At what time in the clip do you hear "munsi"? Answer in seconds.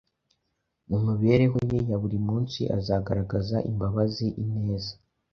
2.27-2.61